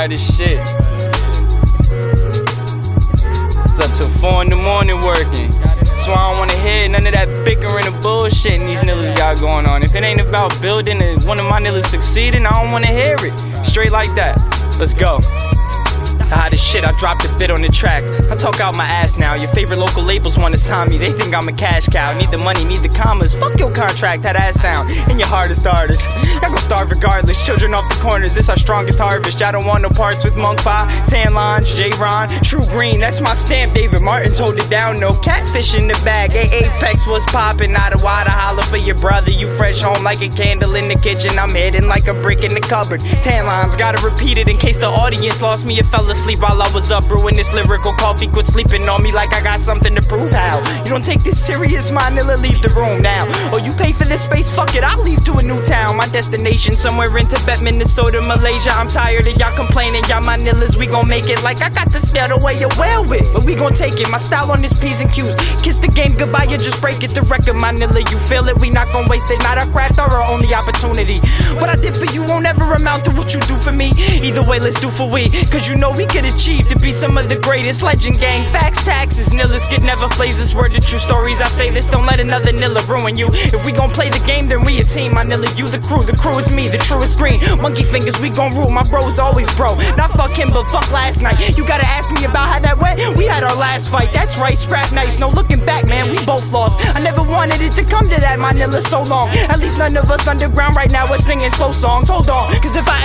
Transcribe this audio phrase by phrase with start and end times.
[0.00, 0.58] tired as shit.
[3.68, 5.50] It's up till 4 in the morning working.
[5.60, 9.38] That's why I don't wanna hear none of that bickering and bullshit these niggas got
[9.40, 9.82] going on.
[9.82, 13.16] If it ain't about building and one of my niggas succeeding, I don't wanna hear
[13.20, 13.66] it.
[13.66, 14.38] Straight like that.
[14.78, 15.20] Let's go.
[16.32, 18.04] Ah, this shit, I dropped a bit on the track.
[18.30, 19.34] I talk out my ass now.
[19.34, 20.96] Your favorite local labels wanna sign me.
[20.96, 22.16] They think I'm a cash cow.
[22.16, 23.34] Need the money, need the commas.
[23.34, 24.88] Fuck your contract, that sound.
[25.10, 26.08] And your hardest artist.
[26.40, 27.44] Y'all gon' starve regardless.
[27.44, 29.40] Children off the corners, this our strongest harvest.
[29.40, 33.00] Y'all don't want no parts with Monk 5, Tan Lines, J Ron, True Green.
[33.00, 33.74] That's my stamp.
[33.74, 35.00] David Martin's hold it down.
[35.00, 36.30] No catfish in the bag.
[36.32, 37.74] A Apex was popping.
[37.74, 39.32] Out of water, holler for your brother.
[39.32, 41.38] You fresh home like a candle in the kitchen.
[41.38, 43.00] I'm hidden like a brick in the cupboard.
[43.22, 45.78] Tan lines, gotta repeat it in case the audience lost me.
[45.78, 48.26] It fell asleep while I was up brewing this lyrical coffee.
[48.26, 50.30] Quit sleeping on me like I got something to prove.
[50.30, 53.24] How you don't take this serious, my nilla, leave the room now.
[53.52, 55.96] Or you pay for this space, fuck it, I'll leave to a new town.
[55.96, 58.70] My destination somewhere in Tibet, Minnesota, Malaysia.
[58.70, 60.76] I'm tired of y'all complaining, y'all my nillas.
[60.76, 63.26] We gon' make it like I got the scale the way you well with.
[63.32, 64.10] But we gon' take it.
[64.10, 65.34] My style on this P's and Q's.
[65.62, 67.14] Kiss the game goodbye, you just break it.
[67.14, 68.58] The record, my nilla, you feel it.
[68.58, 69.42] We not gon' waste it.
[69.42, 71.18] Not our craft or our only opportunity.
[71.60, 73.92] What I did for you won't ever amount to what you do for me.
[74.22, 75.30] Either way, let's do for we.
[75.50, 78.44] Cause you know we could achieve to be some of the greatest legend gang.
[78.52, 81.40] Facts, taxes, nillas get never flays this word the true stories.
[81.40, 83.28] I say this, don't let another nilla ruin you.
[83.32, 85.14] If we gon' play the game, then we a team.
[85.14, 87.40] My nilla, you the crew, the crew is me, the truest green.
[87.62, 88.70] Monkey fingers, we gon' rule.
[88.70, 89.76] My bros always bro.
[89.96, 91.56] Not fuck him, but fuck last night.
[91.56, 93.16] You gotta ask me about how that went.
[93.16, 95.18] We had our last fight, that's right, scrap nice.
[95.18, 96.74] No looking back, man, we both lost.
[96.96, 99.28] I never wanted it to come to that, my nilla, so long.
[99.52, 102.08] At least none of us underground right now are singing slow songs.
[102.08, 102.99] Hold on, cause if I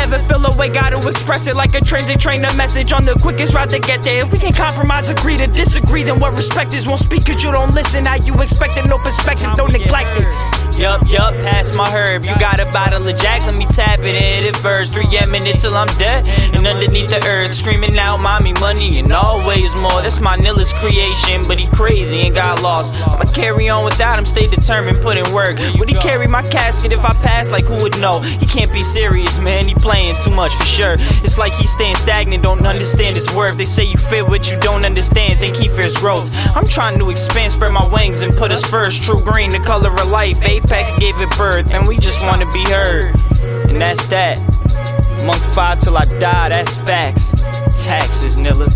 [0.56, 2.44] way, gotta express it like a transit train.
[2.46, 4.24] A message on the quickest route to get there.
[4.24, 7.52] If we can't compromise, agree to disagree, then what respect is won't speak cause you
[7.52, 8.06] don't listen.
[8.06, 10.65] How you expect it, no perspective, don't neglect it.
[10.78, 12.26] Yup, yup, pass my herb.
[12.26, 14.92] You got a bottle of Jack, let me tap it in it first.
[14.92, 16.26] Three yeah, minutes till I'm dead.
[16.54, 20.02] And underneath the earth, screaming out, mommy, money, and always more.
[20.02, 22.92] That's my Nilla's creation, but he crazy and got lost.
[23.08, 25.60] I'ma carry on without him, stay determined, put in work.
[25.80, 27.50] Would he carry my casket if I pass?
[27.50, 28.20] Like, who would know?
[28.20, 29.70] He can't be serious, man.
[29.70, 30.96] He playing too much for sure.
[31.24, 33.58] It's like he's staying stagnant, don't understand his worth.
[33.58, 36.30] They say you fit what you don't understand, think he fears growth.
[36.54, 39.04] I'm trying to expand, spread my wings, and put us first.
[39.04, 40.44] True green, the color of life.
[40.66, 43.14] Apex gave it birth, and we just wanna be heard.
[43.70, 44.40] And that's that.
[45.24, 47.30] Monk 5 till I die, that's facts.
[47.86, 48.68] Taxes, nilla.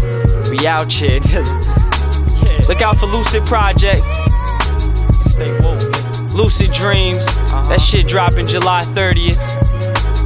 [0.51, 2.67] We out here, nilla.
[2.67, 4.03] Look out for Lucid Project.
[5.21, 5.81] Stay woke.
[6.31, 7.25] Lucid Dreams.
[7.69, 9.39] That shit dropping July 30th.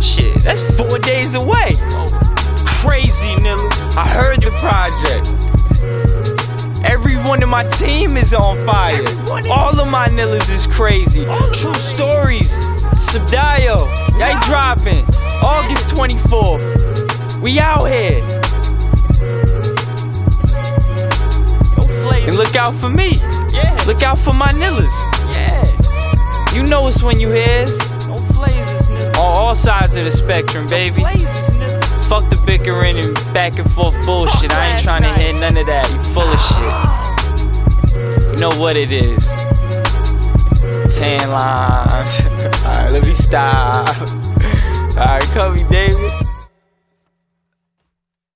[0.04, 1.78] Shit, that's four days away.
[2.66, 3.72] Crazy, nilla.
[3.96, 5.43] I heard the project.
[6.84, 9.04] Everyone in my team is on fire.
[9.50, 11.26] All of my nillas is crazy.
[11.54, 12.52] True stories.
[12.96, 13.88] Subdio.
[14.18, 15.06] They dropping.
[15.42, 17.42] August 24th.
[17.42, 18.24] We out here.
[22.26, 23.16] And look out for me.
[23.52, 23.78] Yeah.
[23.86, 24.94] Look out for my nillas.
[25.34, 26.54] Yeah.
[26.54, 27.94] You know it's when you hear us.
[29.18, 31.04] On all sides of the spectrum, baby.
[32.08, 34.54] Fuck the bickering and back and forth bullshit.
[34.54, 35.34] I ain't trying to hear
[36.14, 37.94] full of shit.
[38.34, 39.30] You know what it is.
[40.96, 42.22] Tan lines.
[42.64, 43.98] Alright, let me stop.
[44.96, 46.23] Alright, Covey David.